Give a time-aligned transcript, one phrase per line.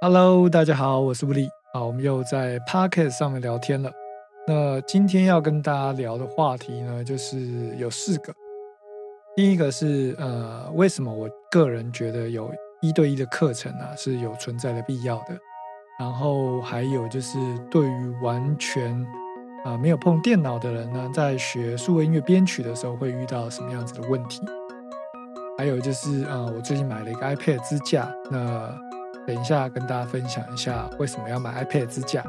[0.00, 1.50] Hello，大家好，我是布利。
[1.74, 3.90] 好，我们又在 Pocket 上面聊天了。
[4.46, 8.32] 那今天要跟大家聊的话题呢，就是有四个。
[9.34, 12.48] 第一个是呃，为什么我个人觉得有
[12.80, 15.36] 一对一的课程啊是有存在的必要的。
[15.98, 17.36] 然后还有就是
[17.68, 19.04] 对于完全
[19.64, 24.42] 啊没有碰电脑的人呢，在学数位音乐编曲的时候会遇到什么样子的问题。
[25.58, 28.72] 还有就是呃，我最近买了一个 iPad 支架，那
[29.28, 32.24] 等一下跟大家分享一下为什么要买 iPad 支架。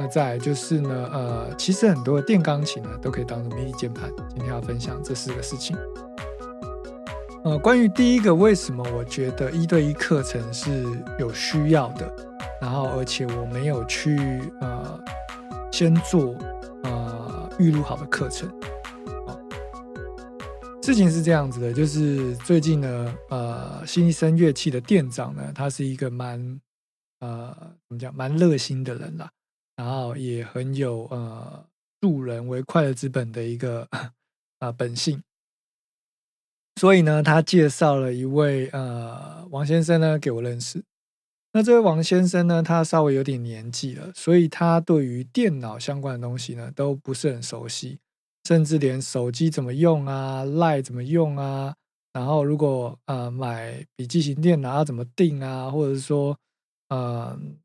[0.00, 4.10] 那再来就是呢，呃，其实很多的电钢琴呢都可以当做 MIDI 键盘。
[4.30, 5.76] 今天要分享这四个事情。
[7.44, 10.86] 呃，关于第一个，为什么我觉得一对一课程是
[11.18, 12.10] 有需要的，
[12.62, 14.98] 然后而且我没有去呃
[15.70, 16.34] 先做
[16.84, 18.48] 呃预录好的课程。
[20.84, 26.60] 事情是这样子的，就是最近呢，呃，新一生乐器的店长呢，他是一个蛮
[27.20, 27.56] 呃
[27.88, 29.30] 怎么讲，蛮热心的人啦。
[29.76, 31.64] 然后也很有呃
[32.00, 33.88] 助人为快乐之本的一个
[34.58, 35.22] 啊本性，
[36.80, 40.82] 所以呢，他介绍了一位呃王先生呢给我认识。
[41.52, 48.00] 那这位王先生呢，他稍微有点年纪了，所以他对于电脑相关的东西呢都不是很熟悉，
[48.52, 51.74] 甚至连手机怎么用啊、赖怎么用啊，
[52.12, 56.38] 然后如果呃买笔记型电脑要怎么定啊，或者是说
[56.88, 57.58] 嗯。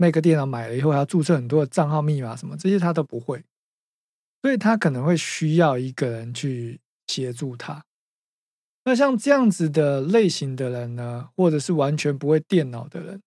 [0.00, 3.42] 那个电脑买了以后，要注册很多的账号密码什么，这些他都不会，
[4.40, 7.84] 所以他可能会需要一个人去协助他。
[8.84, 13.20] 那像这样子的类型的人呢，或者是完全不会电脑的人，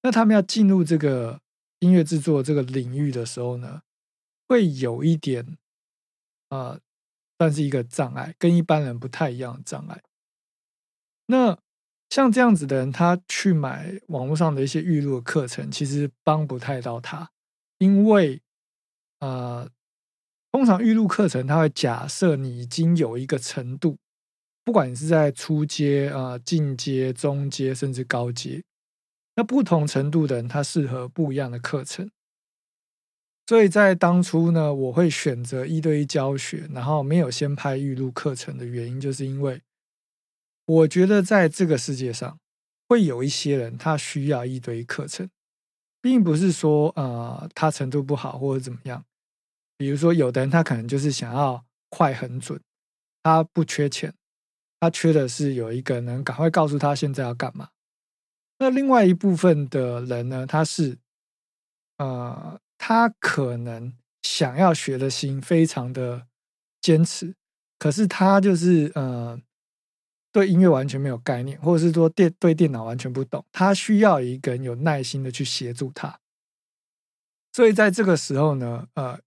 [0.00, 1.40] 那他们要进入这个
[1.80, 3.82] 音乐制作这个领域的时候呢，
[4.46, 5.58] 会有一点
[6.48, 6.78] 啊，
[7.38, 10.02] 算是一个障碍，跟一般人不太一样的障碍。
[11.26, 11.58] 那。
[12.08, 17.28] 像这样子的人，他去买网络上的一些预录的课程，其实帮不太到他，
[17.78, 18.40] 因为
[19.18, 19.68] 呃，
[20.52, 23.98] 通常预录课程他会假设你已经有一个程度，
[24.64, 28.62] 不管你是在初阶、啊进阶、中阶，甚至高阶，
[29.34, 32.08] 那不同程度的人，他适合不一样的课程。
[33.46, 39.62] 所以在当初呢，我会选择一对一教学，然后没有先拍预录课程的原因，就是因为。
[40.66, 42.40] 我觉得在这个世界上，
[42.88, 45.30] 会有一些人他需要一对一课程，
[46.02, 49.04] 并不是说呃他程度不好或者怎么样。
[49.76, 52.60] 比如说，有的人他可能就是想要快很准，
[53.22, 54.12] 他不缺钱，
[54.80, 57.68] 他缺的是有一个能赶快告诉他现在要干嘛。
[58.58, 60.98] 那另外一部分的人呢，他是
[61.98, 63.92] 呃他可能
[64.22, 66.26] 想要学的心非常的
[66.80, 67.34] 坚持，
[67.78, 69.40] 可是他就是呃。
[70.32, 76.20] 对音乐完全没有概念，或者是说电对电脑完全不懂，他需要一个人有耐心的去协助他。
[77.54, 79.18] 所以在这个时候呢，呃，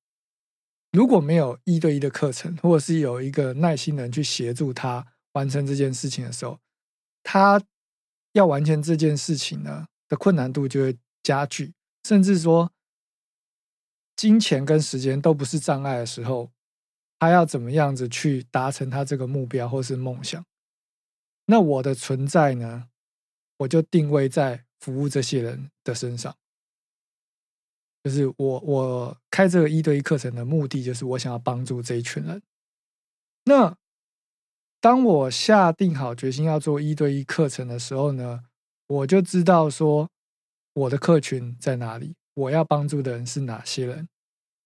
[0.92, 6.60] 如果没有一对一的课程，或者是有一个耐心的人去协助他完成这件事情的时候，
[7.24, 7.60] 他
[8.34, 11.74] 要完成这件事情呢的困难度就会加剧，
[12.08, 12.72] 甚至说
[14.20, 16.52] 金钱跟时间都不是障碍的时候，
[17.20, 20.44] 他要怎么样子去达成他这个目标或是梦想？
[21.46, 22.90] 那我的存在呢？
[23.60, 26.36] 我就定位在服务这些人的身上，
[28.04, 32.42] 就是我我开这个一对一课程的目的，就是我想要帮助这一群人。
[33.46, 33.78] 那
[34.82, 38.44] 当我下定好决心要做一对一课程的时候呢，
[38.88, 40.10] 我就知道说
[40.74, 44.08] 我的客群在哪里，我要帮助的人是哪些人，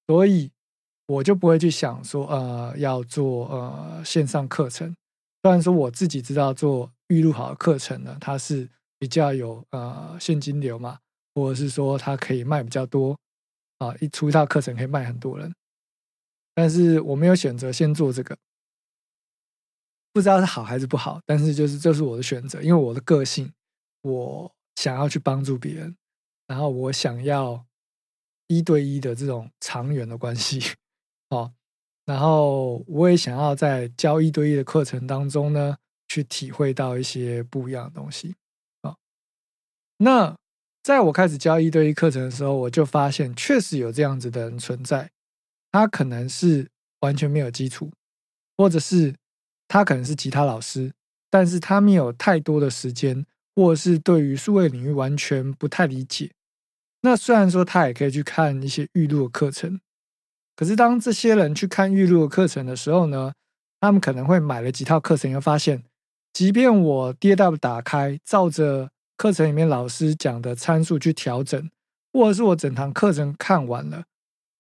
[0.07, 0.51] 所以
[1.07, 4.95] 我就不会去想说呃要做呃线上课程。
[5.41, 10.99] 虽然说我自己知道做预录好的课程呢，它是比较有呃现金流嘛，
[11.35, 13.17] 或者是说它可以卖比较多
[13.79, 15.53] 啊，一出一套课程可以卖很多人。
[16.55, 18.37] 但是我没有选择先做这个，
[20.13, 23.51] 不知道是好还是不好，但是就是这是我的选择，因为我的个性，
[24.03, 25.97] 我想要去帮助别人，
[26.47, 27.65] 然后我想要
[28.47, 30.59] 一对一的这种长远的关系，
[31.29, 31.53] 哦。
[32.05, 35.77] 然后我也想要在教一对一的课程当中呢，
[36.09, 38.35] 去体会到一些不一样的东西
[38.81, 38.95] 啊。
[39.97, 40.35] 那
[40.83, 45.09] 在我开始教一对一课程的时候，我就发现确实有这样子的人存在。
[45.71, 46.69] 他可能是
[46.99, 47.89] 完全没有基础，
[48.57, 49.15] 或者是
[49.69, 50.93] 他可能是吉他老师，
[51.29, 56.31] 但是他没有太多的时间，或是对于数位领域完全不太理解。
[57.01, 59.79] 那虽然说他也可以去看一些预录的课程。
[60.55, 63.33] 可是，当这些人去看预录的课程的时候呢，
[63.79, 65.83] 他们可能会买了几套课程，又发现，
[66.31, 71.71] 即便我 D W 打开，照着课程里面老师讲的参数去调整，
[72.13, 74.03] 或者是我整堂课程看完了，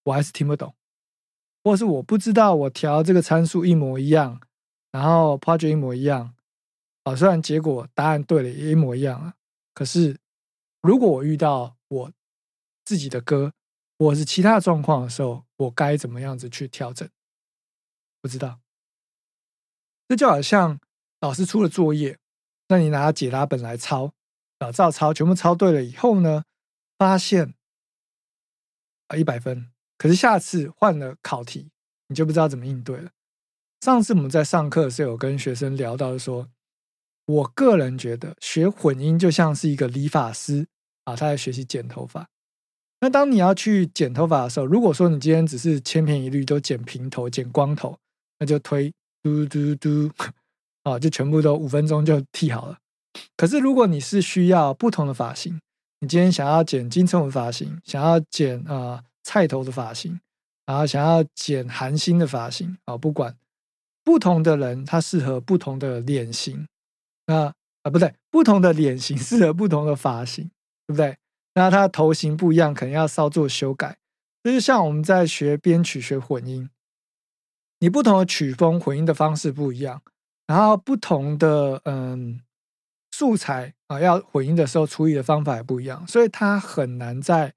[0.05, 0.73] 我还是听不懂，
[1.63, 4.41] 或是我不知道我调这个参数一模一样，
[4.91, 6.33] 然后 project 一模一样，
[7.03, 9.33] 啊，虽然结果答案对了，一模一样啊，
[9.73, 10.17] 可是
[10.81, 12.11] 如果我遇到我
[12.85, 13.53] 自己的歌，
[13.99, 17.07] 或是其他状况的时候，我该怎么样子去调整？
[18.21, 18.59] 不知道。
[20.07, 20.79] 这就好像
[21.21, 22.19] 老师出了作业，
[22.67, 24.13] 那你拿解答本来抄，
[24.59, 26.43] 啊，照抄，全部抄对了以后呢，
[26.97, 27.53] 发现
[29.07, 31.71] 啊一百分，可是下次换了考题，
[32.07, 33.11] 你就不知道怎么应对了。
[33.81, 36.49] 上次我们在上课的时候有跟学生聊到说，
[37.25, 40.65] 我个人觉得学混音就像是一个理发师
[41.05, 42.27] 啊，他在学习剪头发。
[42.99, 47.97] 那当你要去剪头发的时候，如果说你今天只是千篇一律都剪平头、剪光头，
[48.39, 50.09] 那就推嘟嘟嘟，
[50.83, 52.77] 啊，就全部都五分钟就剃好了。
[53.35, 55.59] 可是如果你是需要不同的发型，
[55.99, 60.19] 你今天想要剪金城武发型，想要剪啊菜头的发型，
[60.65, 63.35] 然后想要剪韩星的发型啊，不管
[64.03, 66.65] 不同的人，他适合不同的脸型，
[67.27, 67.53] 那
[67.83, 70.49] 啊不对，不同的脸型 适合不同的发型，
[70.87, 71.17] 对不对？
[71.55, 73.97] 那它头型不一样，可能要稍作修改。
[74.41, 76.69] 这就像我们在学编曲、学混音，
[77.79, 80.01] 你不同的曲风混音的方式不一样，
[80.47, 82.41] 然后不同的嗯
[83.11, 87.53] 素材啊，要混音的时候处理的方法也不一样，所以它很难在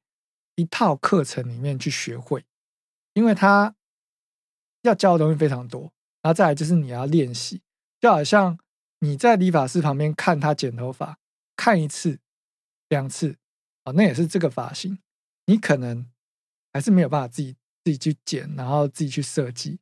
[0.55, 2.45] 一套课程里面去学会，
[3.15, 3.75] 因为它
[4.83, 5.93] 要教的东西非常多。
[6.23, 7.63] 然后再来就是你要练习，
[8.01, 8.59] 就好像
[9.01, 11.19] 你在理发师旁边看他剪头发，
[11.57, 12.19] 看一次、
[12.89, 13.37] 两次。
[13.85, 14.99] 哦，那也是这个发型，
[15.47, 16.11] 你可能
[16.73, 19.79] 还是没有办法自己自己去剪，然后自己去设计，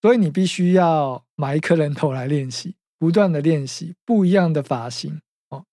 [0.00, 5.20] 所以你必须要买一颗人头来练习，不断的练习不一样的发型。
[5.50, 5.66] 哦，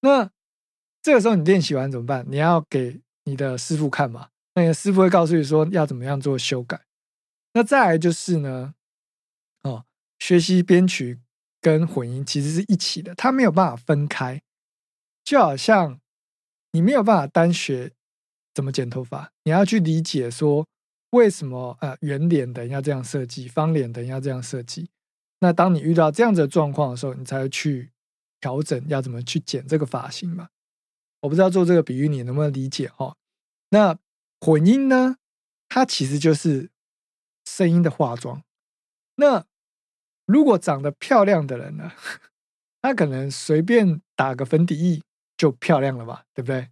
[0.00, 0.32] 那
[1.00, 2.26] 这个时候你练习完怎么办？
[2.28, 4.30] 你要给你的师傅看嘛？
[4.54, 6.84] 那你的师傅会告诉你说要怎么样做修改。
[7.52, 8.74] 那再来就是呢，
[9.62, 9.84] 哦，
[10.18, 11.20] 学习编曲
[11.60, 14.40] 跟混音其实是一起的，它没有办法分开，
[15.24, 16.00] 就好像。
[16.72, 17.90] 你没有办法单学
[18.54, 20.64] 怎么剪头发，你要去理解说
[21.10, 24.88] 为什么呃圆脸的要这样设计，方脸的要这样设计。
[25.40, 27.90] 那当你遇到这样子的状况的时候，你才会去
[28.40, 30.50] 调整要怎么去剪这个发型嘛？
[31.22, 33.16] 我不知道做这个比喻你能不能理解哦？
[33.70, 33.98] 那
[34.38, 35.16] 混音呢？
[35.68, 36.70] 它其实就是
[37.44, 38.44] 声音的化妆。
[39.16, 39.44] 那
[40.30, 41.92] 如果长得漂亮的人呢，
[42.82, 45.02] 他可能随便打个粉底液。
[45.40, 46.68] 就漂亮了嘛，对不对？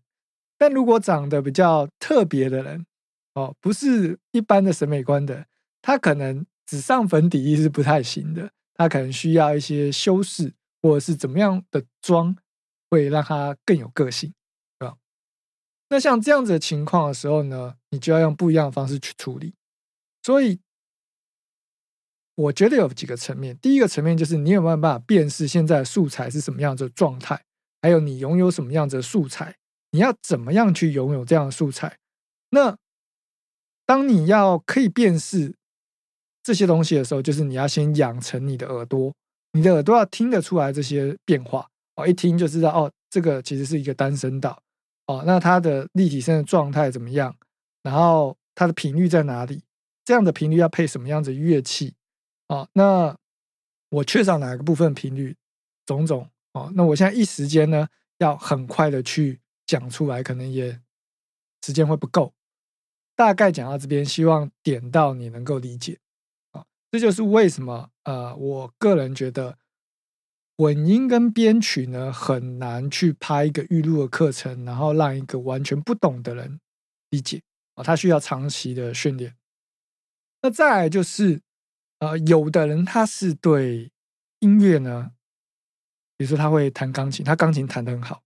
[0.58, 2.84] 但如果长得比较特别的人，
[3.32, 5.46] 哦，不是一般的审美观的，
[5.80, 10.52] 他可能只上粉底液是不太行的，他可能需要一些修饰，
[10.82, 12.36] 或者是怎么样的妆
[12.90, 14.34] 会让他更有个性，
[14.78, 14.98] 对吧？
[15.88, 19.54] 那像这样子的情况的时候呢，你就要用不一样的方式去处理。
[20.22, 20.60] 所以，
[22.38, 27.42] 我觉得有几个层面，第一个层面就是你有没有办法辨识现在素材是什么样子的状态。
[27.82, 29.56] 还有你拥有什么样子的素材？
[29.90, 31.98] 你要怎么样去拥有这样的素材？
[32.50, 32.76] 那
[33.84, 35.56] 当你要可以辨识
[36.44, 39.12] 这些东西的时候，就是你要先养成你的耳朵，
[39.52, 44.62] 你的耳朵要听得出来这些变化哦，一听就知道哦，这个其实是一个单声道
[45.06, 47.34] 哦，那它的立体声的状态怎么样？
[47.82, 49.64] 然后它的频率在哪里？
[50.04, 51.94] 这样的频率要配什么样子乐器？
[52.48, 53.16] 哦，那
[53.90, 55.36] 我缺少哪个部分频率？
[55.86, 56.28] 种种。
[56.52, 57.88] 哦，那我现在一时间呢，
[58.18, 60.80] 要很快的去讲出来，可能也
[61.62, 62.32] 时间会不够。
[63.14, 65.98] 大概讲到这边，希望点到你能够理解。
[66.52, 69.58] 啊，这就是为什么呃，我个人觉得
[70.56, 76.58] 混音跟编曲呢，很难去拍一个预录的课程，然后让一个完全不懂的人
[77.10, 77.42] 理解。
[77.74, 79.36] 啊，他需要长期的训练。
[80.40, 81.40] 那再来就是，
[82.00, 83.90] 呃，有的人他是对
[84.40, 85.12] 音乐呢。
[86.16, 88.20] 比如说他会弹钢琴，他钢琴弹得很好，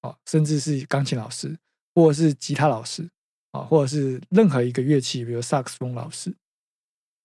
[0.00, 1.58] 哦，甚至是钢琴老师，
[1.94, 3.10] 或者是吉他老师，
[3.50, 6.34] 啊，或者是任何一个乐器，比如萨克斯风老师，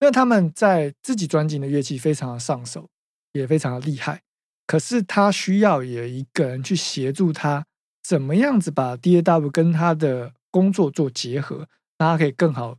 [0.01, 2.89] 那他们在自己专辑的乐器非常的上手，
[3.31, 4.21] 也非常的厉害。
[4.67, 7.65] 可是他需要有一个人去协助他，
[8.03, 12.77] 怎么样子把 D A W 跟他的工作做结合，让他可以更好、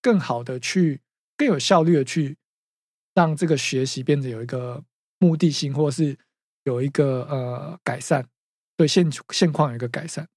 [0.00, 1.00] 更好的去、
[1.36, 2.37] 更有效率的去
[3.18, 4.84] 让这个学习变得有一个
[5.18, 6.16] 目的性，或是。
[6.64, 8.26] 有一个呃改善，
[8.76, 10.28] 对现现况有一个改善。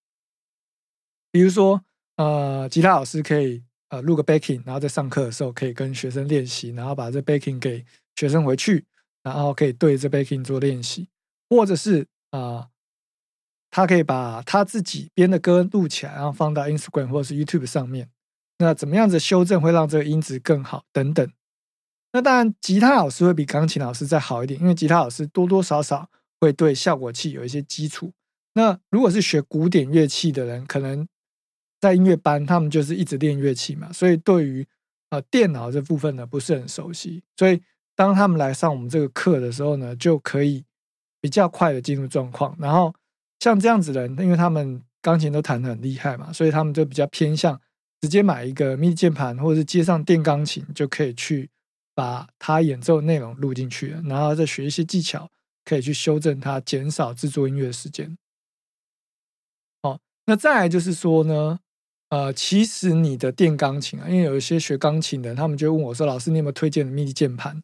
[1.30, 1.84] 比如说，
[2.16, 7.84] 呃，吉他老师可以呃录个 backing，然后在上课的时候可以跟学生练习，然后把这 backing 给
[8.16, 8.86] 学生回去，
[9.24, 11.10] 然后可以对这 backing 做练习，
[11.50, 12.70] 或者是啊，
[13.70, 18.10] 他可以把他自己编的歌录起来，然后放到 Instagram 或者是 YouTube 上面。
[18.60, 20.86] 那怎么样子修正会让这个音质更好？
[20.94, 21.30] 等等。
[22.14, 28.12] 那当然，吉他老师会比钢琴老师再好一点，因为吉他老师多多少少会对效果器有一些基础。
[28.54, 31.08] 那如果是学古典乐器的人，可能
[31.80, 34.68] 在音乐班，他们就是一直练乐器嘛，所以对于
[35.10, 37.24] 呃电脑这部分呢不是很熟悉。
[37.38, 37.62] 所以
[37.96, 40.66] 当他们来上我们这个课的时候呢，就可以
[41.22, 42.54] 比较快的进入状况。
[42.60, 42.94] 然后
[43.40, 47.60] 像这样子的人，因为他们钢琴都弹得很厉害嘛，所以他们就比较偏向
[48.02, 51.50] 直接买一个 MIDI 键盘，或者是接上电钢琴，就可以去
[52.02, 55.30] 把他演奏内容录进去，然后再学一些技巧，
[55.64, 58.18] 可以去修正它，减少制作音乐的时间。
[59.84, 61.60] 哦那再来就是说呢，
[62.10, 67.62] 呃，其实你的电钢琴啊，因为有一些学钢琴的，他们就问我说：“老师，你有没有推荐的 MIDI 键盘？”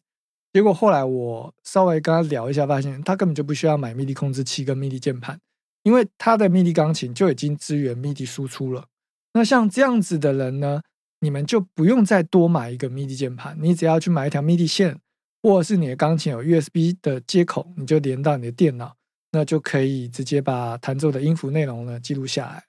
[0.54, 5.36] 结果后来我稍微跟他聊一下，发现他根本就不需要买 MIDI 控制器跟 MIDI 键盘，
[5.82, 8.86] 因为他的 MIDI 钢琴就已经支援 MIDI 输出了。
[9.32, 10.80] 那像这样子的人呢，
[11.20, 14.98] 你们就不用再多买一个 MIDI 键盘，你只要去买一条 MIDI 线，
[15.42, 18.94] 或者是你的钢琴有 USB 的接口，你就连到你的电脑。
[19.30, 22.64] 那就可以直接把弹奏的音符内容呢记录下来。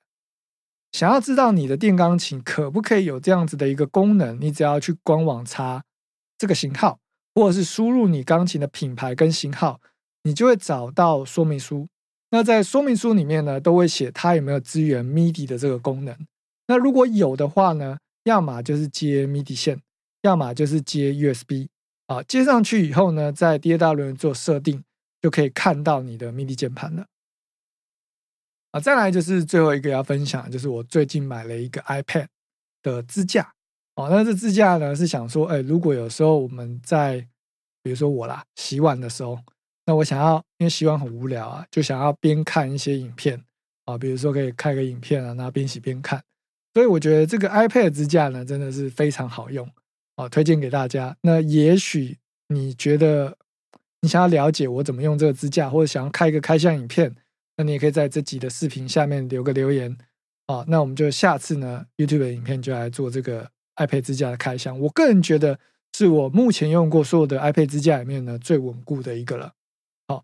[0.91, 5.85] 想要知道你的电钢琴可不可以有这样子的一个功能，你只要去官网查
[6.37, 6.99] 这个型号，
[7.33, 9.79] 或者是输入你钢琴的品牌跟型号，
[10.23, 11.87] 你就会找到说明书。
[12.31, 16.13] 那在说明书里面呢，都会写它有没有支援 MIDI 的这个功能。
[16.67, 17.99] 那如果有的话呢，
[18.29, 19.81] 要么就是接 MIDI 线，
[20.21, 21.67] 要么就是接 USB
[22.07, 22.23] 啊。
[22.23, 24.83] 接上去以后呢，在 DAW 做设定。
[25.21, 27.05] 就可以看到你的 MIDI 键盘了
[28.71, 28.79] 啊！
[28.79, 32.27] 再来就是最后一个要分享，就是我最近买了一个 iPad
[32.81, 33.53] 的支架
[33.95, 34.07] 哦。
[34.09, 37.19] 那这支架呢是想说，哎，如果有时候我们在，
[37.83, 39.37] 比如说我啦，洗碗的时候，
[39.85, 43.43] 那我想要，因为洗碗很无聊啊，就想要边看一些影片
[43.83, 46.23] 啊，比如说可以开个影片啊，然后边洗边看。
[46.73, 49.69] 所以我觉得这个 iPad 支架呢，真的是非常好用
[50.15, 51.15] 哦，推荐给大家。
[51.21, 53.37] 那也许你觉得。
[54.01, 57.13] 你想要了解我怎么用这个支架，或者想要开一个开箱影片，
[57.57, 59.97] 那你也可以在这集的视频下面留个留言
[60.45, 60.63] 啊。
[60.69, 64.79] 那我们就下次呢，YouTube 的影片就来做这个 iPad 支架的开箱。
[64.79, 65.59] 我个人觉得
[65.97, 69.51] 是我目前用过所有的 iPad 支架里面呢最稳固的一个了。
[70.07, 70.23] 好，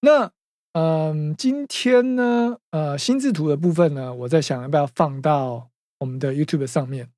[0.00, 0.32] 那
[0.72, 5.70] 嗯，今天呢，呃，心智图的部分呢，我在想要不要放到
[6.02, 7.12] 我们的 YouTube 上面。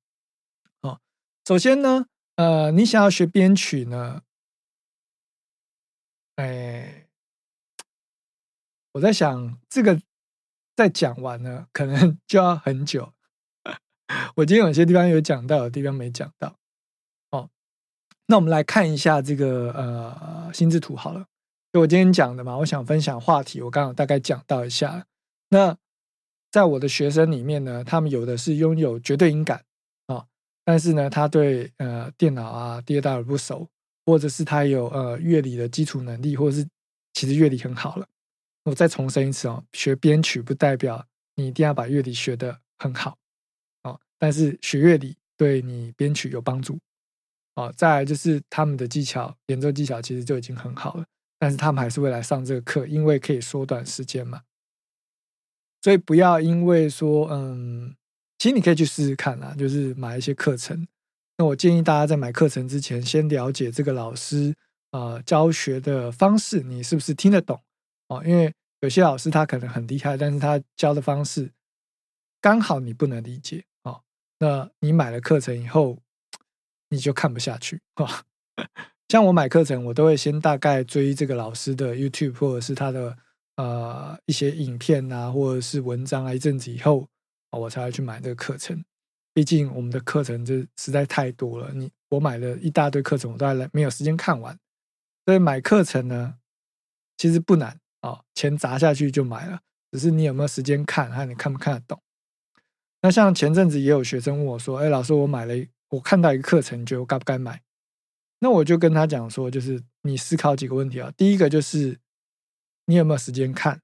[0.81, 1.01] 哦，
[1.47, 4.21] 首先呢，呃，你想要学编曲呢？
[6.35, 7.07] 哎，
[8.93, 9.99] 我在想这个
[10.75, 13.11] 再讲完呢，可能 就要很久。
[14.35, 16.55] 我今天有些地方有讲到，有地方没讲到。
[17.31, 17.49] 哦，
[18.27, 21.25] 那我们来看一下这个呃心智图好了。
[21.73, 25.07] 就我今天讲的嘛，我想分享话题，我刚刚大概讲到一下。
[25.49, 25.75] 那
[26.55, 29.61] 在我的学生里面呢，他们有的是拥有绝对音感
[30.07, 30.25] 啊，
[30.63, 33.67] 但是呢，他对呃电脑啊、第二代不熟。
[34.07, 36.67] 或者是他有呃乐理的基础能力，或者是
[37.13, 38.05] 其实乐理很好了。
[38.65, 41.03] 我再重申一次哦，学编曲不代表
[41.37, 43.17] 你一定要把乐理学得很好
[43.81, 46.77] 哦，但是学乐理对你编曲有帮助
[47.55, 47.73] 哦。
[47.75, 51.05] 再来就是他们的技巧，演奏技巧其实就已经很好了，
[51.39, 54.43] 但是他们还是会来上这个课，因为可以缩短时间嘛。
[55.85, 57.95] 所以不要因为说嗯，
[58.39, 60.87] 其实你可以去试试看啦，就是买一些课程。
[61.37, 64.55] 那我建议大家在买课程之前，先了解这个老师
[64.89, 67.61] 啊教学的方式，你是不是听得懂
[68.07, 68.23] 哦？
[68.25, 71.51] 因为有些老师他可能很厉害，但是他教的方式
[72.41, 74.01] 刚好你不能理解哦。
[74.39, 75.99] 那你买了课程以后，
[76.89, 78.23] 你就看不下去啊。
[79.09, 83.15] 像我买课程，我都会先大概追这个老师的 YouTube 或者是他的
[83.57, 87.07] 呃一些影片啊，或者是文章啊，一阵子以后
[87.51, 88.83] 我才会去买这个课程。
[89.33, 94.57] 毕竟我们的课程就实在太多了，你我买了一大堆课程，我都还没有时间看完。
[95.25, 96.35] 所以买课程呢，
[97.17, 99.59] 其实不难啊，钱砸下去就买了，
[99.91, 101.99] 只是你有没有时间看，还有你看不看得懂。
[103.01, 105.53] 那像前阵子也有学生问我说：“哎，老师，我买了，
[105.89, 107.61] 我看到一个课程，你觉得我该不该买？”
[108.39, 111.11] 那我就跟他讲说，就是你思考几个问题啊。
[111.17, 111.97] 第一个就是
[112.85, 113.81] 你有没有时间看，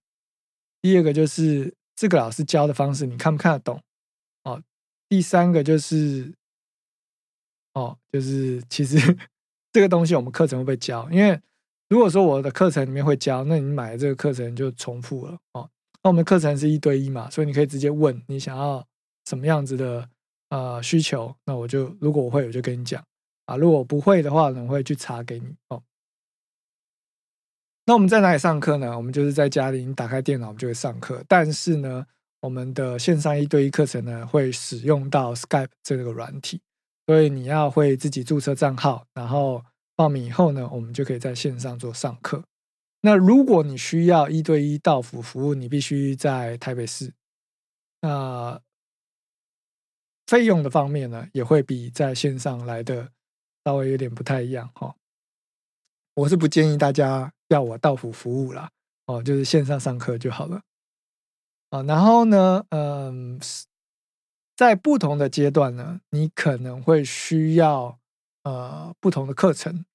[0.82, 3.82] 第二个就是这个老师教的方式，你看不看得懂？
[4.44, 4.62] 哦
[5.10, 6.34] 第三个就是，
[7.74, 8.98] 哦，就是其实
[9.74, 11.40] 这个东西我们课程会不会教，因为
[11.90, 15.70] 如果说我的课程里面会教，那你买的这个课程就重复了哦。
[16.02, 18.86] 那我们课程是一对一嘛，所以你可以直接问你想要
[19.26, 20.10] 什么样子的
[20.50, 23.04] 呃需求，那我就如果我会我就跟你讲
[23.46, 25.84] 啊，如果不会的话呢，我会去查给你哦。
[27.86, 28.96] 那我们在哪里上课呢？
[28.96, 31.24] 我们就是在家里，你打开电脑，我们就会上课。
[31.28, 32.06] 但是呢，
[32.40, 36.62] 我们的线上一对一课程呢，会使用到 Skype 这个软体，
[37.08, 39.64] 所以你要会自己注册账号，然后
[39.96, 42.44] 报名以后呢，我们就可以在线上做上课。
[43.02, 47.12] 那如果你需要一对一到府服务，你必须在台北市。
[48.02, 48.62] 那
[50.28, 53.12] 费用的方面呢，也会比在线上来的
[53.66, 54.96] 稍微有点不太一样哈。
[56.14, 58.70] 我是不建议大家要我到府服务啦，
[59.06, 60.62] 哦，就是线上上课就好了。
[61.70, 63.40] 啊，然后呢，嗯，
[64.56, 68.00] 在不同的阶段呢，你可能会需要
[68.44, 69.86] 呃不同的课程。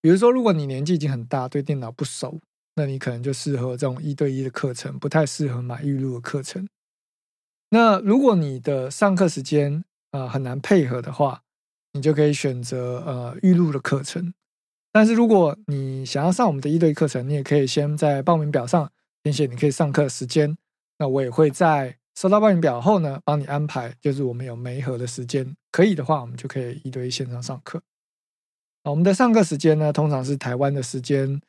[0.00, 2.40] 比如说，如果你年纪已经很大，对电脑不熟，
[2.74, 6.68] 那你可能就适合这种一对一的课程，不太适合买预录的课程。
[7.70, 11.42] 那如果你的上课时间呃很难配合的话，
[11.92, 14.32] 你就可以选择呃预录的课程。
[14.92, 18.90] 但是如果你想要上我们的一对一课程，你也可以先在报名表上
[19.22, 20.56] 填写你可以上课时间。
[20.98, 27.80] 那我也会在收到报名表后呢，帮你安排，就是我们有媒合的时间，可以的话，我们就可以一对一线上上课。
[28.82, 31.40] 我们的上课时间呢，通常是台湾的时间，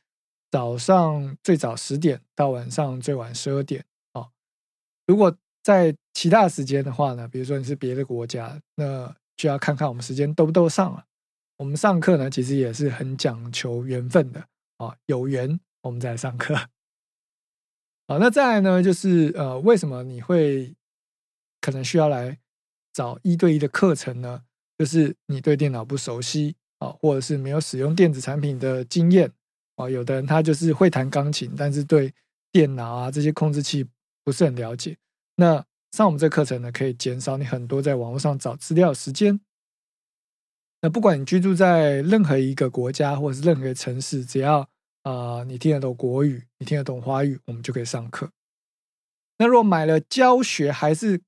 [0.51, 3.83] 早上最早十点到晚上最晚十二点。
[4.13, 4.29] 哦，
[5.07, 11.05] 如果在其他时间的话呢，比如说你是别的国家，那就要看看我们时间都不都上了。
[11.61, 14.43] 我们上课呢，其实也是很讲求缘分的
[14.77, 16.55] 啊，有缘我们再来上课。
[18.07, 20.73] 好，那再来呢，就是呃，为什么你会
[21.61, 22.35] 可能需要来
[22.91, 24.41] 找一对一的课程呢？
[24.79, 26.55] 就是你对电脑不熟悉。
[26.79, 29.31] 啊，或者是没有使用电子产品的经验
[29.75, 32.11] 啊，有的人他就是会弹钢琴，但是对
[32.51, 33.85] 电脑啊这些控制器
[34.23, 34.97] 不是很了解。
[35.35, 39.39] 那上我们这课程呢，可以减少你很多在网络上找资料的时间。
[40.81, 44.67] 那不管你居住在任何一个国家或者是任何城市，只要
[45.03, 48.31] 啊你听得懂国语，你听得懂华语，我们就可以上课。
[49.37, 51.21] 那如果买了教学还是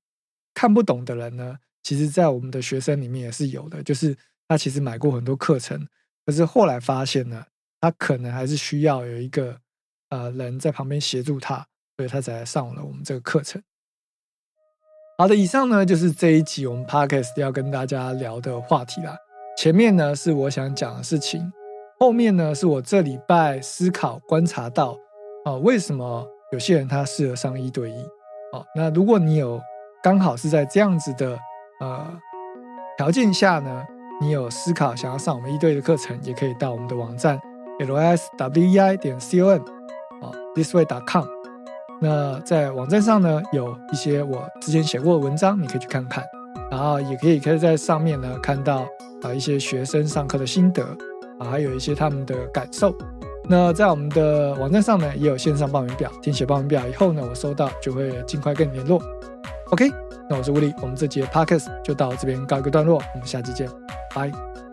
[0.52, 1.58] 看不懂的人呢？
[1.82, 4.16] 其实，在我们的学生里面也是有的，就是。
[4.46, 5.88] 他其实买过很多课程，
[6.26, 7.46] 可是后来发现呢，
[7.80, 9.58] 他可能还是需要有一个
[10.10, 13.62] 呃人在旁边协助他，所以他才上了我们这个课程。
[15.16, 19.16] 好的，以上呢就是这一集我们 podcast 要跟大家聊的话题啦。
[19.56, 21.52] 前面呢是我想讲的事情，
[21.98, 24.96] 后面呢是我这礼拜思考观察到
[25.44, 28.02] 啊，为什么有些人他适合上一对一？
[28.52, 29.60] 哦，那如果你有
[30.02, 31.38] 刚好是在这样子的
[31.80, 32.06] 呃
[32.96, 33.84] 条件下呢？
[34.20, 37.36] 你有思考想要上我们一对的课程，也可以到我们的网站
[37.80, 39.60] lswei 点 com
[40.22, 41.26] 啊，thisway.com。
[42.00, 46.24] 那在网站上呢，有一些我之前写过的文章，你可以去看看。
[46.74, 48.84] 然后也可以可以在上面呢看到
[49.22, 50.82] 啊一些学生上课的心得
[51.38, 52.92] 啊，还有一些他们的感受。
[53.48, 59.00] 那在我们的网站上呢，也有线上报名表，填写报名表以后呢，我收到就会尽快跟你联络。
[59.70, 59.88] OK。
[60.28, 63.68] 那我是吴力，我们这节 podcast 就到这边告一个段落，我们下期见，
[64.14, 64.63] 拜。